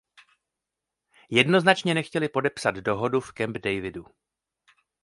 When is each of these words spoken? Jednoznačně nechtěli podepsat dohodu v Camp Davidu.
Jednoznačně 1.31 1.93
nechtěli 1.93 2.29
podepsat 2.29 2.75
dohodu 2.75 3.19
v 3.21 3.33
Camp 3.37 3.57
Davidu. 3.57 4.05